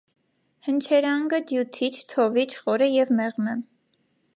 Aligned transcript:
Հնչերանգը 0.67 1.41
դյութիչ, 1.53 1.93
թովիչ, 2.15 2.49
խորը 2.65 2.93
և 2.97 3.17
մեղմ 3.23 3.55
է։ 3.57 3.61